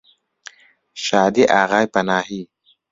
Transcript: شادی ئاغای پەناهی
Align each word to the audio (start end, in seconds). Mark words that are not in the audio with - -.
شادی 1.05 1.43
ئاغای 1.53 1.85
پەناهی 1.93 2.41